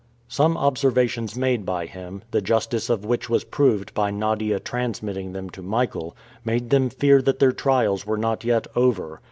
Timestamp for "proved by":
3.43-4.09